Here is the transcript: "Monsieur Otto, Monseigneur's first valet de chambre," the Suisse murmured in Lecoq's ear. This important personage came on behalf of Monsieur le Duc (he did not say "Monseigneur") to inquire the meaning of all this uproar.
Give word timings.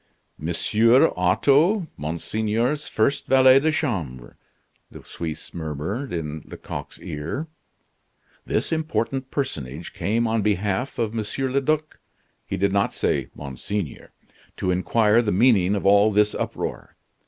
"Monsieur 0.39 1.13
Otto, 1.15 1.85
Monseigneur's 1.95 2.87
first 2.87 3.27
valet 3.27 3.59
de 3.59 3.71
chambre," 3.71 4.35
the 4.89 5.03
Suisse 5.05 5.53
murmured 5.53 6.11
in 6.11 6.41
Lecoq's 6.45 6.99
ear. 7.01 7.45
This 8.43 8.71
important 8.71 9.29
personage 9.29 9.93
came 9.93 10.25
on 10.25 10.41
behalf 10.41 10.97
of 10.97 11.13
Monsieur 11.13 11.51
le 11.51 11.61
Duc 11.61 11.99
(he 12.47 12.57
did 12.57 12.71
not 12.73 12.95
say 12.95 13.29
"Monseigneur") 13.35 14.11
to 14.57 14.71
inquire 14.71 15.21
the 15.21 15.31
meaning 15.31 15.75
of 15.75 15.85
all 15.85 16.09
this 16.11 16.33
uproar. 16.33 16.95